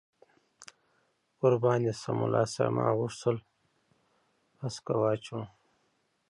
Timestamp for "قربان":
1.39-1.79